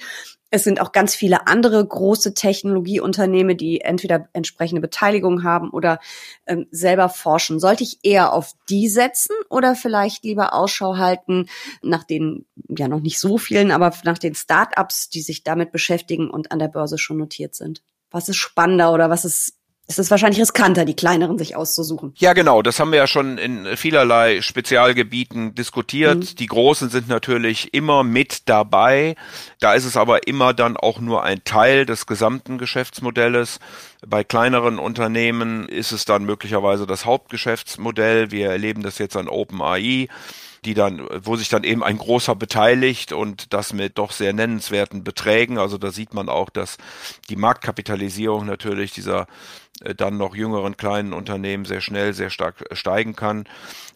Es 0.50 0.64
sind 0.64 0.80
auch 0.80 0.92
ganz 0.92 1.14
viele 1.14 1.46
andere 1.46 1.86
große 1.86 2.32
Technologieunternehmen, 2.32 3.56
die 3.56 3.82
entweder 3.82 4.28
entsprechende 4.32 4.80
Beteiligung 4.80 5.44
haben 5.44 5.70
oder 5.70 5.98
ähm, 6.46 6.66
selber 6.70 7.10
forschen. 7.10 7.60
Sollte 7.60 7.84
ich 7.84 7.98
eher 8.02 8.32
auf 8.32 8.52
die 8.70 8.88
setzen 8.88 9.34
oder 9.50 9.74
vielleicht 9.74 10.24
lieber 10.24 10.54
Ausschau 10.54 10.96
halten 10.96 11.48
nach 11.82 12.04
den, 12.04 12.46
ja 12.68 12.88
noch 12.88 13.00
nicht 13.00 13.18
so 13.18 13.36
vielen, 13.36 13.70
aber 13.70 13.92
nach 14.04 14.18
den 14.18 14.34
Start-ups, 14.34 15.10
die 15.10 15.20
sich 15.20 15.44
damit 15.44 15.70
beschäftigen 15.70 16.30
und 16.30 16.50
an 16.50 16.58
der 16.58 16.68
Börse 16.68 16.96
schon 16.96 17.18
notiert 17.18 17.54
sind? 17.54 17.82
Was 18.10 18.30
ist 18.30 18.36
spannender 18.36 18.94
oder 18.94 19.10
was 19.10 19.26
ist 19.26 19.57
es 19.90 19.98
ist 19.98 20.10
wahrscheinlich 20.10 20.38
riskanter, 20.38 20.84
die 20.84 20.94
kleineren 20.94 21.38
sich 21.38 21.56
auszusuchen. 21.56 22.12
Ja, 22.18 22.34
genau. 22.34 22.60
Das 22.60 22.78
haben 22.78 22.92
wir 22.92 22.98
ja 22.98 23.06
schon 23.06 23.38
in 23.38 23.74
vielerlei 23.74 24.42
Spezialgebieten 24.42 25.54
diskutiert. 25.54 26.18
Mhm. 26.18 26.36
Die 26.36 26.46
großen 26.46 26.90
sind 26.90 27.08
natürlich 27.08 27.72
immer 27.72 28.04
mit 28.04 28.50
dabei. 28.50 29.16
Da 29.60 29.72
ist 29.72 29.86
es 29.86 29.96
aber 29.96 30.26
immer 30.26 30.52
dann 30.52 30.76
auch 30.76 31.00
nur 31.00 31.22
ein 31.22 31.42
Teil 31.44 31.86
des 31.86 32.04
gesamten 32.04 32.58
Geschäftsmodells. 32.58 33.60
Bei 34.06 34.24
kleineren 34.24 34.78
Unternehmen 34.78 35.66
ist 35.70 35.92
es 35.92 36.04
dann 36.04 36.24
möglicherweise 36.24 36.86
das 36.86 37.06
Hauptgeschäftsmodell. 37.06 38.30
Wir 38.30 38.50
erleben 38.50 38.82
das 38.82 38.98
jetzt 38.98 39.16
an 39.16 39.26
OpenAI 39.26 40.08
die 40.68 40.74
dann, 40.74 41.08
wo 41.22 41.36
sich 41.36 41.48
dann 41.48 41.64
eben 41.64 41.82
ein 41.82 41.96
großer 41.96 42.36
beteiligt 42.36 43.14
und 43.14 43.54
das 43.54 43.72
mit 43.72 43.96
doch 43.96 44.12
sehr 44.12 44.34
nennenswerten 44.34 45.02
Beträgen. 45.02 45.56
Also 45.56 45.78
da 45.78 45.90
sieht 45.90 46.12
man 46.12 46.28
auch, 46.28 46.50
dass 46.50 46.76
die 47.30 47.36
Marktkapitalisierung 47.36 48.44
natürlich 48.44 48.92
dieser 48.92 49.26
äh, 49.82 49.94
dann 49.94 50.18
noch 50.18 50.34
jüngeren 50.34 50.76
kleinen 50.76 51.12
Unternehmen 51.12 51.64
sehr 51.64 51.80
schnell, 51.80 52.12
sehr 52.12 52.30
stark 52.30 52.64
steigen 52.72 53.16
kann. 53.16 53.46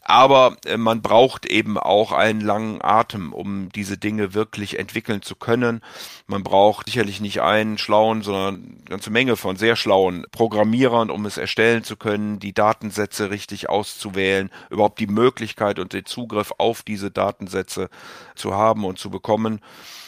Aber 0.04 0.56
äh, 0.66 0.76
man 0.76 1.02
braucht 1.02 1.46
eben 1.46 1.78
auch 1.78 2.12
einen 2.12 2.40
langen 2.40 2.82
Atem, 2.82 3.32
um 3.32 3.68
diese 3.70 3.98
Dinge 3.98 4.34
wirklich 4.34 4.78
entwickeln 4.78 5.22
zu 5.22 5.36
können. 5.36 5.80
Man 6.26 6.42
braucht 6.42 6.86
sicherlich 6.86 7.20
nicht 7.20 7.40
einen 7.40 7.78
schlauen, 7.78 8.22
sondern 8.22 8.54
eine 8.54 8.84
ganze 8.88 9.10
Menge 9.10 9.36
von 9.36 9.56
sehr 9.56 9.76
schlauen 9.76 10.24
Programmierern, 10.32 11.10
um 11.10 11.24
es 11.26 11.36
erstellen 11.36 11.84
zu 11.84 11.96
können, 11.96 12.40
die 12.40 12.52
Datensätze 12.52 13.30
richtig 13.30 13.68
auszuwählen, 13.68 14.50
überhaupt 14.70 14.98
die 14.98 15.06
Möglichkeit 15.06 15.78
und 15.78 15.92
den 15.92 16.04
Zugriff 16.04 16.52
auf 16.62 16.82
diese 16.82 17.10
Datensätze 17.10 17.90
zu 18.36 18.54
haben 18.54 18.84
und 18.84 18.98
zu 18.98 19.10
bekommen. 19.10 19.60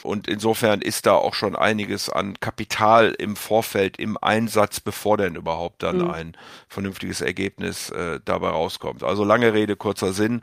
Und 0.05 0.29
insofern 0.29 0.83
ist 0.83 1.07
da 1.07 1.15
auch 1.15 1.33
schon 1.33 1.57
einiges 1.57 2.11
an 2.11 2.39
Kapital 2.39 3.15
im 3.19 3.37
Vorfeld 3.37 3.99
im 3.99 4.19
Einsatz, 4.21 4.79
bevor 4.79 5.17
denn 5.17 5.35
überhaupt 5.35 5.83
dann 5.83 5.99
mhm. 5.99 6.11
ein 6.11 6.37
vernünftiges 6.69 7.23
Ergebnis 7.23 7.89
äh, 7.89 8.21
dabei 8.23 8.51
rauskommt. 8.51 9.03
Also 9.03 9.25
lange 9.25 9.55
Rede, 9.55 9.77
kurzer 9.77 10.13
Sinn. 10.13 10.43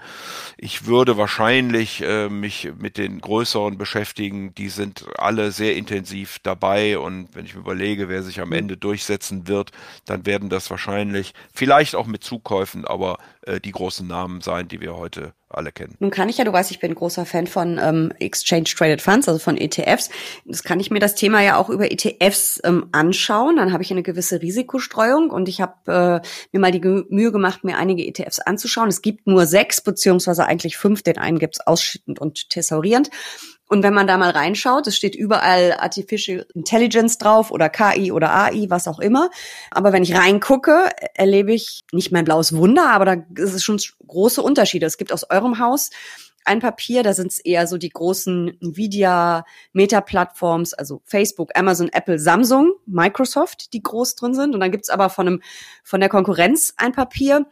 Ich 0.57 0.87
würde 0.87 1.15
wahrscheinlich 1.15 2.01
äh, 2.01 2.27
mich 2.27 2.71
mit 2.79 2.97
den 2.97 3.21
größeren 3.21 3.77
beschäftigen. 3.77 4.55
Die 4.55 4.69
sind 4.69 5.05
alle 5.19 5.51
sehr 5.51 5.75
intensiv 5.75 6.39
dabei 6.41 6.97
und 6.97 7.29
wenn 7.35 7.45
ich 7.45 7.53
mir 7.53 7.61
überlege, 7.61 8.09
wer 8.09 8.23
sich 8.23 8.41
am 8.41 8.49
mhm. 8.49 8.55
Ende 8.55 8.77
durchsetzen 8.77 9.47
wird, 9.47 9.71
dann 10.05 10.25
werden 10.25 10.49
das 10.49 10.71
wahrscheinlich 10.71 11.35
vielleicht 11.53 11.93
auch 11.93 12.07
mit 12.07 12.23
Zukäufen, 12.23 12.85
aber 12.85 13.19
äh, 13.43 13.59
die 13.59 13.71
großen 13.71 14.07
Namen 14.07 14.41
sein, 14.41 14.67
die 14.67 14.81
wir 14.81 14.95
heute 14.95 15.33
alle 15.49 15.71
kennen. 15.71 15.95
Nun 15.99 16.11
kann 16.11 16.29
ich 16.29 16.37
ja, 16.37 16.45
du 16.45 16.53
weißt, 16.53 16.71
ich 16.71 16.79
bin 16.79 16.95
großer 16.95 17.25
Fan 17.25 17.47
von 17.47 17.79
ähm, 17.81 18.13
Exchange 18.19 18.65
Traded 18.65 19.01
Funds, 19.01 19.27
also 19.27 19.39
von 19.39 19.57
ETFs. 19.57 20.09
Das 20.45 20.63
kann 20.63 20.79
ich 20.79 20.91
mir 20.91 20.99
das 20.99 21.15
Thema 21.15 21.41
ja 21.41 21.57
auch 21.57 21.69
über 21.69 21.91
ETFs 21.91 22.61
ähm, 22.63 22.87
anschauen. 22.91 23.57
Dann 23.57 23.73
habe 23.73 23.83
ich 23.83 23.91
eine 23.91 24.03
gewisse 24.03 24.41
Risikostreuung 24.41 25.29
und 25.29 25.49
ich 25.49 25.59
habe 25.59 26.21
äh, 26.23 26.27
mir 26.51 26.59
mal 26.59 26.71
die 26.71 26.79
Mühe 26.79 27.31
gemacht, 27.31 27.63
mir 27.63 27.77
einige 27.77 28.05
ETFs 28.05 28.39
anzuschauen. 28.39 28.89
Es 28.89 29.01
gibt 29.01 29.27
nur 29.27 29.45
sechs 29.45 29.81
beziehungsweise 29.81 30.45
eigentlich 30.45 30.77
fünf. 30.77 31.03
Den 31.03 31.17
einen 31.17 31.39
gibt's 31.39 31.59
ausschüttend 31.61 32.19
und 32.19 32.49
thesaurierend. 32.49 33.09
Und 33.71 33.83
wenn 33.83 33.93
man 33.93 34.05
da 34.05 34.17
mal 34.17 34.31
reinschaut, 34.31 34.85
es 34.87 34.97
steht 34.97 35.15
überall 35.15 35.77
Artificial 35.79 36.45
Intelligence 36.53 37.17
drauf 37.17 37.51
oder 37.51 37.69
KI 37.69 38.11
oder 38.11 38.35
AI, 38.35 38.65
was 38.67 38.85
auch 38.85 38.99
immer. 38.99 39.29
Aber 39.69 39.93
wenn 39.93 40.03
ich 40.03 40.13
reingucke, 40.13 40.89
erlebe 41.13 41.53
ich 41.53 41.85
nicht 41.93 42.11
mein 42.11 42.25
blaues 42.25 42.53
Wunder, 42.53 42.89
aber 42.89 43.05
da 43.05 43.13
ist 43.41 43.53
es 43.53 43.63
schon 43.63 43.79
große 44.05 44.41
Unterschiede. 44.41 44.85
Es 44.85 44.97
gibt 44.97 45.13
aus 45.13 45.29
eurem 45.29 45.57
Haus 45.59 45.89
ein 46.43 46.59
Papier, 46.59 47.01
da 47.01 47.13
sind 47.13 47.31
es 47.31 47.39
eher 47.39 47.65
so 47.65 47.77
die 47.77 47.91
großen 47.91 48.59
Nvidia, 48.59 49.45
Meta-Plattforms, 49.71 50.73
also 50.73 51.01
Facebook, 51.05 51.51
Amazon, 51.55 51.87
Apple, 51.93 52.19
Samsung, 52.19 52.73
Microsoft, 52.85 53.71
die 53.71 53.81
groß 53.81 54.15
drin 54.15 54.33
sind. 54.33 54.53
Und 54.53 54.59
dann 54.59 54.71
gibt's 54.71 54.89
aber 54.89 55.09
von, 55.09 55.27
einem, 55.27 55.41
von 55.85 56.01
der 56.01 56.09
Konkurrenz 56.09 56.73
ein 56.75 56.91
Papier, 56.91 57.45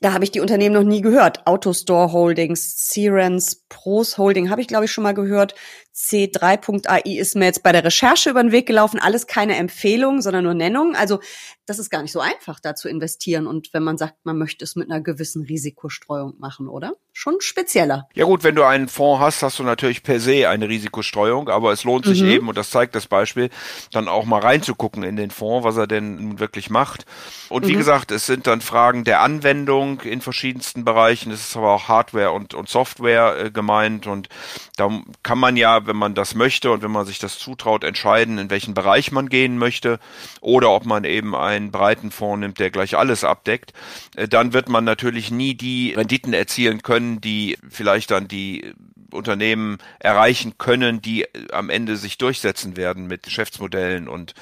da 0.00 0.12
habe 0.12 0.24
ich 0.24 0.30
die 0.30 0.40
Unternehmen 0.40 0.74
noch 0.74 0.82
nie 0.82 1.00
gehört. 1.00 1.46
Autostore 1.46 2.12
Holdings, 2.12 2.76
Cerence, 2.76 3.64
Pros 3.68 4.18
Holding 4.18 4.50
habe 4.50 4.60
ich, 4.60 4.68
glaube 4.68 4.84
ich, 4.84 4.92
schon 4.92 5.04
mal 5.04 5.14
gehört. 5.14 5.54
C3.ai 5.94 7.02
ist 7.18 7.36
mir 7.36 7.44
jetzt 7.44 7.62
bei 7.62 7.70
der 7.70 7.84
Recherche 7.84 8.30
über 8.30 8.42
den 8.42 8.50
Weg 8.50 8.66
gelaufen. 8.66 8.98
Alles 8.98 9.28
keine 9.28 9.54
Empfehlung, 9.56 10.22
sondern 10.22 10.42
nur 10.42 10.54
Nennung. 10.54 10.96
Also 10.96 11.20
das 11.66 11.78
ist 11.78 11.88
gar 11.88 12.02
nicht 12.02 12.12
so 12.12 12.20
einfach, 12.20 12.58
da 12.60 12.74
zu 12.74 12.88
investieren. 12.88 13.46
Und 13.46 13.72
wenn 13.72 13.84
man 13.84 13.96
sagt, 13.96 14.16
man 14.24 14.36
möchte 14.36 14.64
es 14.64 14.76
mit 14.76 14.90
einer 14.90 15.00
gewissen 15.00 15.44
Risikostreuung 15.44 16.34
machen, 16.38 16.68
oder? 16.68 16.92
Schon 17.12 17.36
spezieller. 17.38 18.08
Ja 18.14 18.24
gut, 18.24 18.42
wenn 18.42 18.56
du 18.56 18.64
einen 18.64 18.88
Fonds 18.88 19.22
hast, 19.22 19.42
hast 19.42 19.60
du 19.60 19.62
natürlich 19.62 20.02
per 20.02 20.18
se 20.18 20.48
eine 20.48 20.68
Risikostreuung. 20.68 21.48
Aber 21.48 21.72
es 21.72 21.84
lohnt 21.84 22.06
sich 22.06 22.22
mhm. 22.22 22.28
eben, 22.28 22.48
und 22.48 22.58
das 22.58 22.70
zeigt 22.70 22.96
das 22.96 23.06
Beispiel, 23.06 23.50
dann 23.92 24.08
auch 24.08 24.24
mal 24.24 24.40
reinzugucken 24.40 25.04
in 25.04 25.14
den 25.14 25.30
Fonds, 25.30 25.64
was 25.64 25.76
er 25.76 25.86
denn 25.86 26.40
wirklich 26.40 26.70
macht. 26.70 27.06
Und 27.48 27.68
wie 27.68 27.74
mhm. 27.74 27.78
gesagt, 27.78 28.10
es 28.10 28.26
sind 28.26 28.48
dann 28.48 28.60
Fragen 28.60 29.04
der 29.04 29.20
Anwendung 29.20 30.00
in 30.00 30.20
verschiedensten 30.20 30.84
Bereichen. 30.84 31.30
Es 31.30 31.48
ist 31.48 31.56
aber 31.56 31.72
auch 31.72 31.86
Hardware 31.86 32.32
und, 32.32 32.52
und 32.52 32.68
Software 32.68 33.38
äh, 33.38 33.50
gemeint. 33.52 34.08
Und 34.08 34.28
da 34.76 34.90
kann 35.22 35.38
man 35.38 35.56
ja, 35.56 35.83
wenn 35.86 35.96
man 35.96 36.14
das 36.14 36.34
möchte 36.34 36.70
und 36.70 36.82
wenn 36.82 36.90
man 36.90 37.06
sich 37.06 37.18
das 37.18 37.38
zutraut, 37.38 37.84
entscheiden, 37.84 38.38
in 38.38 38.50
welchen 38.50 38.74
Bereich 38.74 39.12
man 39.12 39.28
gehen 39.28 39.58
möchte. 39.58 39.98
Oder 40.40 40.70
ob 40.70 40.86
man 40.86 41.04
eben 41.04 41.34
einen 41.34 41.70
breiten 41.70 42.10
Fonds 42.10 42.40
nimmt, 42.40 42.58
der 42.58 42.70
gleich 42.70 42.96
alles 42.96 43.24
abdeckt. 43.24 43.72
Äh, 44.16 44.28
dann 44.28 44.52
wird 44.52 44.68
man 44.68 44.84
natürlich 44.84 45.30
nie 45.30 45.54
die 45.54 45.94
Renditen 45.94 46.32
erzielen 46.32 46.82
können, 46.82 47.20
die 47.20 47.58
vielleicht 47.68 48.10
dann 48.10 48.28
die 48.28 48.72
Unternehmen 49.12 49.78
erreichen 50.00 50.58
können, 50.58 51.00
die 51.00 51.26
am 51.52 51.70
Ende 51.70 51.96
sich 51.96 52.18
durchsetzen 52.18 52.76
werden 52.76 53.06
mit 53.06 53.22
Geschäftsmodellen 53.22 54.08
und 54.08 54.34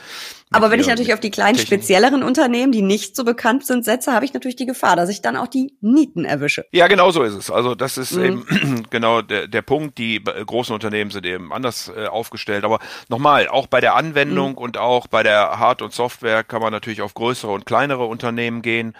aber 0.53 0.71
wenn 0.71 0.81
ich 0.81 0.87
natürlich 0.87 1.15
auf 1.15 1.21
die 1.21 1.31
kleinen, 1.31 1.57
Technik. 1.57 1.81
spezielleren 1.81 2.23
Unternehmen, 2.23 2.73
die 2.73 2.83
nicht 2.83 3.17
so 3.17 3.25
bekannt 3.25 3.67
sind, 3.67 3.85
setze, 3.85 4.13
habe 4.13 4.25
ich 4.25 4.33
natürlich 4.33 4.57
die 4.57 4.67
Gefahr, 4.67 4.97
dass 4.97 5.09
ich 5.09 5.23
dann 5.23 5.37
auch 5.37 5.49
die 5.49 5.77
Nieten 5.81 6.25
erwische. 6.25 6.67
Ja, 6.73 6.87
genau 6.89 7.11
so 7.11 7.23
ist 7.23 7.35
es. 7.35 7.51
Also 7.51 7.75
das 7.75 7.99
ist 7.99 8.13
mhm. 8.13 8.25
eben 8.25 8.87
genau 8.91 9.23
der, 9.23 9.49
der 9.49 9.63
Punkt. 9.63 9.99
Die 9.99 10.23
großen 10.23 10.75
Unternehmen 10.75 11.11
sind 11.11 11.27
eben 11.27 11.53
anders 11.53 11.91
äh, 11.95 12.07
aufgestellt. 12.07 12.65
Aber 12.65 12.79
nochmal, 13.09 13.49
auch 13.49 13.67
bei 13.67 13.81
der 13.81 13.97
Anwendung 13.97 14.53
mhm. 14.53 14.59
und 14.59 14.79
auch 14.79 15.07
bei 15.07 15.23
der 15.23 15.59
Hard- 15.59 15.83
und 15.83 15.93
Software 15.93 16.45
kann 16.45 16.63
man 16.63 16.73
natürlich 16.73 17.03
auf 17.03 17.15
größere 17.15 17.53
und 17.53 17.67
kleinere 17.67 18.05
Unternehmen 18.05 18.63
gehen. 18.63 18.95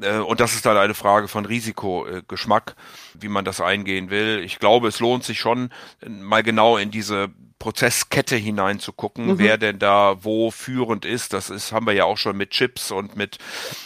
Äh, 0.00 0.18
und 0.18 0.40
das 0.40 0.54
ist 0.54 0.66
dann 0.66 0.76
eine 0.76 0.94
Frage 0.94 1.28
von 1.28 1.44
Risikogeschmack, 1.44 2.76
wie 3.14 3.28
man 3.28 3.44
das 3.44 3.60
eingehen 3.60 4.10
will. 4.10 4.42
Ich 4.44 4.58
glaube, 4.58 4.88
es 4.88 5.00
lohnt 5.00 5.24
sich 5.24 5.38
schon, 5.38 5.70
mal 6.06 6.42
genau 6.42 6.76
in 6.76 6.90
diese 6.90 7.30
Prozesskette 7.62 8.34
hineinzugucken, 8.34 9.26
mhm. 9.26 9.38
wer 9.38 9.56
denn 9.56 9.78
da 9.78 10.16
wo 10.24 10.50
führend 10.50 11.04
ist. 11.04 11.32
Das 11.32 11.48
ist, 11.48 11.70
haben 11.70 11.86
wir 11.86 11.92
ja 11.92 12.06
auch 12.06 12.18
schon 12.18 12.36
mit 12.36 12.50
Chips 12.50 12.90
und 12.90 13.14
mit 13.14 13.38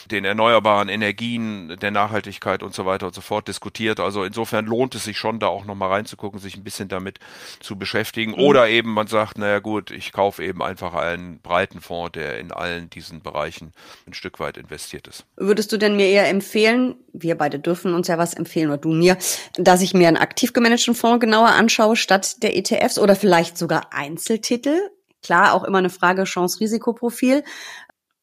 den 0.09 0.25
erneuerbaren 0.25 0.89
Energien, 0.89 1.77
der 1.79 1.91
Nachhaltigkeit 1.91 2.63
und 2.63 2.73
so 2.73 2.87
weiter 2.87 3.05
und 3.05 3.13
so 3.13 3.21
fort 3.21 3.47
diskutiert. 3.47 3.99
Also 3.99 4.23
insofern 4.23 4.65
lohnt 4.65 4.95
es 4.95 5.03
sich 5.03 5.19
schon, 5.19 5.39
da 5.39 5.45
auch 5.45 5.63
nochmal 5.63 5.89
reinzugucken, 5.89 6.39
sich 6.39 6.57
ein 6.57 6.63
bisschen 6.63 6.87
damit 6.87 7.19
zu 7.59 7.75
beschäftigen. 7.75 8.31
Mhm. 8.31 8.39
Oder 8.39 8.67
eben 8.67 8.91
man 8.91 9.05
sagt, 9.05 9.37
naja 9.37 9.59
gut, 9.59 9.91
ich 9.91 10.11
kaufe 10.11 10.43
eben 10.43 10.63
einfach 10.63 10.95
einen 10.95 11.39
breiten 11.41 11.79
Fonds, 11.79 12.13
der 12.13 12.39
in 12.39 12.51
allen 12.51 12.89
diesen 12.89 13.21
Bereichen 13.21 13.73
ein 14.07 14.15
Stück 14.15 14.39
weit 14.39 14.57
investiert 14.57 15.05
ist. 15.05 15.23
Würdest 15.35 15.71
du 15.71 15.77
denn 15.77 15.95
mir 15.95 16.07
eher 16.07 16.27
empfehlen, 16.27 16.95
wir 17.13 17.35
beide 17.35 17.59
dürfen 17.59 17.93
uns 17.93 18.07
ja 18.07 18.17
was 18.17 18.33
empfehlen 18.33 18.69
oder 18.69 18.77
du 18.77 18.89
mir, 18.89 19.17
dass 19.55 19.81
ich 19.81 19.93
mir 19.93 20.07
einen 20.07 20.17
aktiv 20.17 20.53
gemanagten 20.53 20.95
Fonds 20.95 21.19
genauer 21.19 21.49
anschaue 21.49 21.95
statt 21.95 22.41
der 22.41 22.57
ETFs 22.57 22.97
oder 22.97 23.15
vielleicht 23.15 23.55
so 23.57 23.66
sogar 23.67 23.93
Einzeltitel. 23.93 24.79
Klar, 25.21 25.53
auch 25.53 25.65
immer 25.65 25.79
eine 25.79 25.89
Frage 25.89 26.23
Chance-Risikoprofil. 26.23 27.43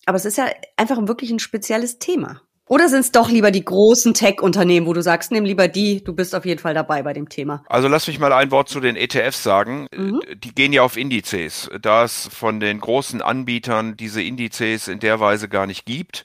Aber 0.06 0.16
es 0.16 0.24
ist 0.24 0.38
ja 0.38 0.46
einfach 0.76 0.96
wirklich 1.06 1.30
ein 1.30 1.38
spezielles 1.38 1.98
Thema. 1.98 2.40
Oder 2.66 2.88
sind 2.88 3.00
es 3.00 3.12
doch 3.12 3.28
lieber 3.28 3.50
die 3.50 3.64
großen 3.64 4.14
Tech-Unternehmen, 4.14 4.86
wo 4.86 4.94
du 4.94 5.02
sagst, 5.02 5.30
nimm 5.30 5.44
lieber 5.44 5.68
die, 5.68 6.02
du 6.02 6.14
bist 6.14 6.34
auf 6.34 6.46
jeden 6.46 6.60
Fall 6.60 6.72
dabei 6.72 7.02
bei 7.02 7.12
dem 7.12 7.28
Thema? 7.28 7.62
Also 7.66 7.88
lass 7.88 8.06
mich 8.06 8.18
mal 8.18 8.32
ein 8.32 8.50
Wort 8.50 8.70
zu 8.70 8.80
den 8.80 8.96
ETFs 8.96 9.42
sagen. 9.42 9.86
Mhm. 9.94 10.22
Die 10.34 10.54
gehen 10.54 10.72
ja 10.72 10.80
auf 10.80 10.96
Indizes. 10.96 11.68
Da 11.82 12.04
es 12.04 12.30
von 12.32 12.60
den 12.60 12.80
großen 12.80 13.20
Anbietern 13.20 13.98
diese 13.98 14.22
Indizes 14.22 14.88
in 14.88 14.98
der 14.98 15.20
Weise 15.20 15.50
gar 15.50 15.66
nicht 15.66 15.84
gibt, 15.84 16.24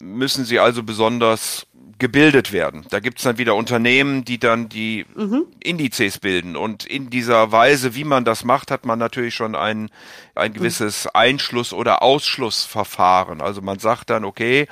müssen 0.00 0.44
sie 0.44 0.58
also 0.58 0.82
besonders 0.82 1.66
gebildet 1.98 2.52
werden. 2.52 2.86
Da 2.90 3.00
gibt 3.00 3.18
es 3.18 3.24
dann 3.24 3.38
wieder 3.38 3.56
Unternehmen, 3.56 4.24
die 4.24 4.38
dann 4.38 4.68
die 4.68 5.04
mhm. 5.16 5.46
Indizes 5.60 6.18
bilden. 6.18 6.56
Und 6.56 6.86
in 6.86 7.10
dieser 7.10 7.50
Weise, 7.50 7.94
wie 7.96 8.04
man 8.04 8.24
das 8.24 8.44
macht, 8.44 8.70
hat 8.70 8.86
man 8.86 8.98
natürlich 8.98 9.34
schon 9.34 9.56
ein, 9.56 9.90
ein 10.36 10.52
gewisses 10.52 11.08
Einschluss- 11.08 11.72
oder 11.72 12.02
Ausschlussverfahren. 12.02 13.40
Also 13.40 13.62
man 13.62 13.80
sagt 13.80 14.10
dann, 14.10 14.24
okay, 14.24 14.68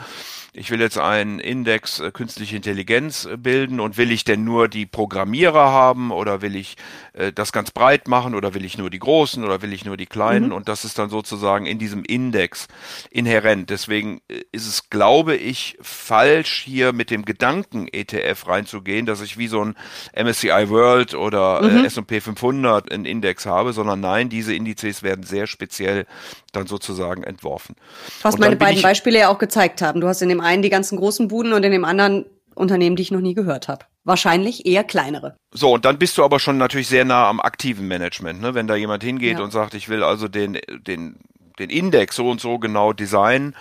ich 0.57 0.71
will 0.71 0.81
jetzt 0.81 0.99
einen 0.99 1.39
Index 1.39 2.01
äh, 2.01 2.11
künstliche 2.11 2.57
Intelligenz 2.57 3.27
äh, 3.27 3.37
bilden 3.37 3.79
und 3.79 3.99
will 3.99 4.11
ich 4.11 4.25
denn 4.25 4.43
nur 4.43 4.69
die 4.69 4.87
Programmierer 4.87 5.71
haben 5.71 6.11
oder 6.11 6.41
will 6.41 6.57
ich 6.57 6.77
äh, 7.13 7.31
das 7.33 7.53
ganz 7.53 7.71
breit 7.71 8.09
machen 8.09 8.35
oder 8.35 8.55
will 8.55 8.65
ich 8.65 8.79
nur 8.79 8.89
die 8.89 8.99
großen 8.99 9.45
oder 9.45 9.61
will 9.61 9.73
ich 9.73 9.85
nur 9.85 9.97
die 9.97 10.07
kleinen 10.07 10.47
mhm. 10.47 10.53
und 10.53 10.69
das 10.69 10.85
ist 10.85 10.99
dann 10.99 11.11
sozusagen 11.11 11.67
in 11.67 11.79
diesem 11.79 12.05
Index 12.05 12.69
inhärent. 13.11 13.69
Deswegen 13.69 14.23
äh, 14.29 14.41
ist 14.51 14.67
es, 14.67 14.89
glaube 14.89 15.37
ich, 15.37 15.77
falsch 15.83 16.63
hier 16.65 16.93
mit 16.93 17.11
dem 17.11 17.25
Gedanken 17.25 17.87
ETF 17.93 18.47
reinzugehen, 18.47 19.05
dass 19.05 19.21
ich 19.21 19.37
wie 19.37 19.49
so 19.49 19.63
ein 19.63 19.77
MSCI 20.15 20.71
World 20.71 21.15
oder 21.15 21.61
äh, 21.63 21.69
mhm. 21.69 21.85
S&P 21.85 22.21
500 22.21 22.91
einen 22.91 23.05
Index 23.05 23.45
habe, 23.45 23.75
sondern 23.75 24.01
nein, 24.01 24.31
diese 24.31 24.55
Indizes 24.55 25.03
werden 25.03 25.23
sehr 25.23 25.47
speziell 25.47 26.07
dann 26.53 26.67
sozusagen 26.67 27.23
entworfen. 27.23 27.77
Hast 28.25 28.39
meine 28.39 28.57
beiden 28.57 28.81
Beispiele 28.81 29.19
ja 29.19 29.29
auch 29.29 29.39
gezeigt 29.39 29.83
haben. 29.83 30.01
Du 30.01 30.09
hast 30.09 30.23
in 30.23 30.31
dem 30.31 30.41
einen 30.47 30.63
die 30.63 30.71
ganzen 30.71 30.99
großen 30.99 31.29
Buden 31.29 31.53
und 31.53 31.65
in 31.65 31.73
dem 31.73 31.85
anderen 31.85 32.27
Unternehmen, 32.55 32.97
die 32.97 33.03
ich 33.03 33.11
noch 33.11 33.21
nie 33.21 33.35
gehört 33.35 33.69
habe. 33.69 33.85
Wahrscheinlich 34.05 34.67
eher 34.67 34.85
kleinere. 34.85 35.37
So, 35.53 35.75
und 35.75 35.85
dann 35.85 35.99
bist 35.99 36.17
du 36.17 36.25
aber 36.25 36.41
schon 36.41 36.59
natürlich 36.59 36.89
sehr 36.89 37.05
nah 37.05 37.29
am 37.29 37.41
aktiven 37.41 37.87
Management, 37.89 38.41
ne? 38.41 38.55
Wenn 38.55 38.67
da 38.67 38.77
jemand 38.77 39.03
hingeht 39.03 39.39
ja. 39.39 39.45
und 39.45 39.51
sagt, 39.51 39.75
ich 39.75 39.89
will 39.89 40.03
also 40.03 40.29
den, 40.29 40.59
den, 40.87 41.17
den 41.59 41.71
Index 41.71 42.17
so 42.17 42.31
und 42.31 42.41
so 42.41 42.59
genau 42.59 42.93
designen, 42.93 43.55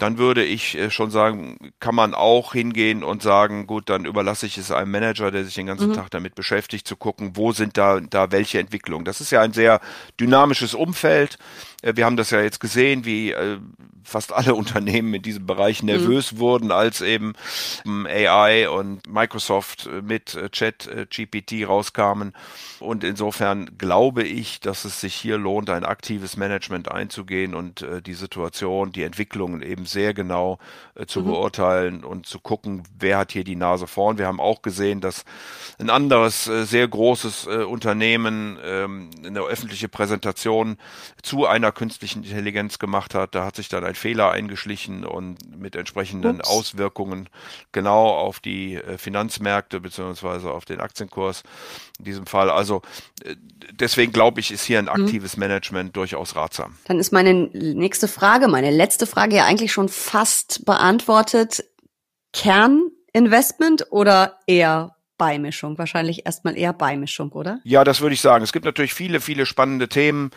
dann 0.00 0.18
würde 0.18 0.44
ich 0.44 0.76
äh, 0.76 0.90
schon 0.90 1.10
sagen, 1.10 1.72
kann 1.78 1.94
man 1.94 2.14
auch 2.14 2.52
hingehen 2.52 3.04
und 3.04 3.22
sagen, 3.22 3.66
gut, 3.66 3.88
dann 3.90 4.06
überlasse 4.06 4.46
ich 4.46 4.56
es 4.56 4.70
einem 4.70 4.90
Manager, 4.90 5.30
der 5.30 5.44
sich 5.44 5.54
den 5.54 5.66
ganzen 5.66 5.90
mhm. 5.90 5.94
Tag 5.94 6.10
damit 6.10 6.34
beschäftigt, 6.34 6.88
zu 6.88 6.96
gucken, 6.96 7.32
wo 7.34 7.52
sind 7.52 7.76
da, 7.76 8.00
da 8.00 8.32
welche 8.32 8.58
Entwicklungen. 8.58 9.04
Das 9.04 9.20
ist 9.20 9.30
ja 9.30 9.42
ein 9.42 9.52
sehr 9.52 9.80
dynamisches 10.18 10.74
Umfeld. 10.74 11.38
Äh, 11.82 11.96
wir 11.96 12.06
haben 12.06 12.16
das 12.16 12.30
ja 12.30 12.40
jetzt 12.40 12.60
gesehen, 12.60 13.04
wie 13.04 13.32
äh, 13.32 13.58
fast 14.02 14.32
alle 14.32 14.54
Unternehmen 14.60 15.12
in 15.14 15.22
diesem 15.22 15.46
Bereich 15.46 15.82
nervös 15.82 16.32
mhm. 16.32 16.38
wurden, 16.38 16.72
als 16.72 17.02
eben 17.02 17.34
ähm, 17.84 18.06
AI 18.06 18.70
und 18.70 19.06
Microsoft 19.06 19.88
mit 20.02 20.38
Chat 20.52 20.88
GPT 21.10 21.66
rauskamen. 21.66 22.32
Und 22.78 23.04
insofern 23.04 23.76
glaube 23.76 24.22
ich, 24.22 24.60
dass 24.60 24.84
es 24.84 25.00
sich 25.00 25.14
hier 25.14 25.36
lohnt, 25.36 25.68
ein 25.68 25.84
aktives 25.84 26.36
Management 26.36 26.90
einzugehen 26.90 27.54
und 27.54 27.84
die 28.06 28.14
Situation, 28.14 28.92
die 28.92 29.02
Entwicklungen 29.02 29.62
eben 29.62 29.86
sehr 29.90 30.14
genau 30.14 30.58
äh, 30.94 31.06
zu 31.06 31.20
mhm. 31.20 31.26
beurteilen 31.26 32.04
und 32.04 32.26
zu 32.26 32.38
gucken, 32.38 32.84
wer 32.98 33.18
hat 33.18 33.32
hier 33.32 33.44
die 33.44 33.56
Nase 33.56 33.86
vorn. 33.86 34.18
Wir 34.18 34.26
haben 34.26 34.40
auch 34.40 34.62
gesehen, 34.62 35.00
dass 35.00 35.24
ein 35.78 35.90
anderes 35.90 36.46
äh, 36.46 36.64
sehr 36.64 36.86
großes 36.86 37.46
äh, 37.46 37.64
Unternehmen 37.64 38.58
ähm, 38.64 39.10
eine 39.24 39.40
öffentliche 39.40 39.88
Präsentation 39.88 40.76
zu 41.22 41.46
einer 41.46 41.72
künstlichen 41.72 42.24
Intelligenz 42.24 42.78
gemacht 42.78 43.14
hat. 43.14 43.34
Da 43.34 43.44
hat 43.44 43.56
sich 43.56 43.68
dann 43.68 43.84
ein 43.84 43.94
Fehler 43.94 44.30
eingeschlichen 44.30 45.04
und 45.04 45.58
mit 45.58 45.76
entsprechenden 45.76 46.40
Ups. 46.40 46.48
Auswirkungen 46.48 47.28
genau 47.72 48.08
auf 48.08 48.40
die 48.40 48.74
äh, 48.74 48.98
Finanzmärkte 48.98 49.80
beziehungsweise 49.80 50.50
auf 50.50 50.64
den 50.64 50.80
Aktienkurs 50.80 51.42
in 51.98 52.04
diesem 52.04 52.26
Fall. 52.26 52.50
Also 52.50 52.82
äh, 53.24 53.34
deswegen 53.72 54.12
glaube 54.12 54.40
ich, 54.40 54.50
ist 54.50 54.64
hier 54.64 54.78
ein 54.78 54.84
mhm. 54.84 55.04
aktives 55.04 55.36
mhm. 55.36 55.40
Management 55.40 55.96
durchaus 55.96 56.36
ratsam. 56.36 56.76
Dann 56.84 56.98
ist 56.98 57.12
meine 57.12 57.34
nächste 57.34 58.08
Frage, 58.08 58.48
meine 58.48 58.70
letzte 58.70 59.06
Frage 59.06 59.36
ja 59.36 59.44
eigentlich 59.44 59.72
schon 59.72 59.79
fast 59.88 60.64
beantwortet. 60.64 61.64
Kerninvestment 62.32 63.86
oder 63.90 64.38
eher 64.46 64.96
Beimischung? 65.18 65.76
Wahrscheinlich 65.78 66.24
erstmal 66.26 66.56
eher 66.56 66.72
Beimischung, 66.72 67.32
oder? 67.32 67.60
Ja, 67.64 67.84
das 67.84 68.00
würde 68.00 68.14
ich 68.14 68.20
sagen. 68.20 68.42
Es 68.42 68.52
gibt 68.52 68.64
natürlich 68.64 68.94
viele, 68.94 69.20
viele 69.20 69.46
spannende 69.46 69.88
Themen 69.88 70.30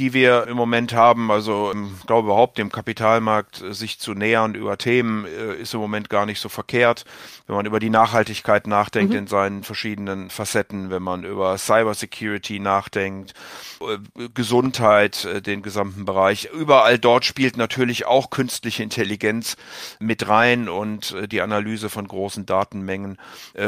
die 0.00 0.14
wir 0.14 0.46
im 0.46 0.56
Moment 0.56 0.94
haben. 0.94 1.30
Also 1.30 1.74
ich 1.74 2.06
glaube 2.06 2.28
überhaupt 2.28 2.56
dem 2.56 2.72
Kapitalmarkt 2.72 3.60
äh, 3.60 3.74
sich 3.74 4.00
zu 4.00 4.14
nähern 4.14 4.54
über 4.54 4.78
Themen 4.78 5.26
äh, 5.26 5.56
ist 5.56 5.74
im 5.74 5.80
Moment 5.80 6.08
gar 6.08 6.24
nicht 6.24 6.40
so 6.40 6.48
verkehrt. 6.48 7.04
Wenn 7.46 7.54
man 7.54 7.66
über 7.66 7.80
die 7.80 7.90
Nachhaltigkeit 7.90 8.66
nachdenkt 8.66 9.12
mhm. 9.12 9.18
in 9.18 9.26
seinen 9.26 9.62
verschiedenen 9.62 10.30
Facetten, 10.30 10.90
wenn 10.90 11.02
man 11.02 11.24
über 11.24 11.56
Cybersecurity 11.58 12.60
nachdenkt, 12.60 13.34
äh, 13.82 14.28
Gesundheit, 14.32 15.46
den 15.46 15.60
gesamten 15.60 16.06
Bereich. 16.06 16.48
Überall 16.50 16.98
dort 16.98 17.26
spielt 17.26 17.58
natürlich 17.58 18.06
auch 18.06 18.30
künstliche 18.30 18.82
Intelligenz 18.82 19.56
mit 19.98 20.26
rein 20.28 20.70
und 20.70 21.14
die 21.30 21.42
Analyse 21.42 21.90
von 21.90 22.08
großen 22.08 22.46
Datenmengen 22.46 23.18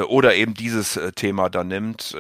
oder 0.09 0.35
eben 0.35 0.55
dieses 0.55 0.99
Thema 1.15 1.51
dann 1.51 1.69
nimmt 1.69 2.17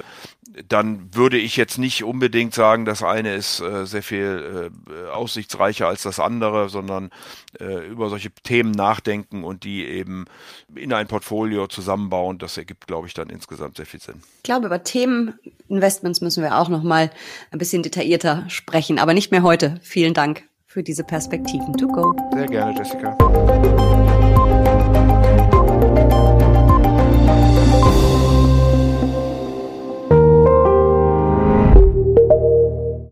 dann 0.68 1.14
würde 1.14 1.38
ich 1.38 1.56
jetzt 1.56 1.78
nicht 1.78 2.04
unbedingt 2.04 2.54
sagen, 2.54 2.84
das 2.84 3.02
eine 3.02 3.34
ist 3.34 3.60
äh, 3.60 3.86
sehr 3.86 4.02
viel 4.02 4.70
äh, 4.90 5.08
aussichtsreicher 5.10 5.88
als 5.88 6.02
das 6.02 6.20
andere, 6.20 6.68
sondern 6.68 7.10
äh, 7.58 7.86
über 7.86 8.10
solche 8.10 8.30
Themen 8.30 8.72
nachdenken 8.72 9.44
und 9.44 9.64
die 9.64 9.84
eben 9.86 10.26
in 10.74 10.92
ein 10.92 11.06
Portfolio 11.06 11.68
zusammenbauen. 11.68 12.38
Das 12.38 12.56
ergibt, 12.56 12.86
glaube 12.86 13.06
ich, 13.06 13.14
dann 13.14 13.30
insgesamt 13.30 13.76
sehr 13.76 13.86
viel 13.86 14.00
Sinn. 14.00 14.16
Ich 14.38 14.42
glaube, 14.42 14.66
über 14.66 14.82
Themeninvestments 14.82 16.20
müssen 16.20 16.42
wir 16.42 16.58
auch 16.58 16.68
noch 16.68 16.82
mal 16.82 17.10
ein 17.50 17.58
bisschen 17.58 17.82
detaillierter 17.82 18.44
sprechen, 18.48 18.98
aber 18.98 19.14
nicht 19.14 19.30
mehr 19.30 19.42
heute. 19.42 19.80
Vielen 19.82 20.14
Dank 20.14 20.44
für 20.66 20.82
diese 20.82 21.04
Perspektiven. 21.04 21.72
To 21.74 21.86
go. 21.86 22.14
Sehr 22.32 22.46
gerne, 22.46 22.76
Jessica. 22.76 23.16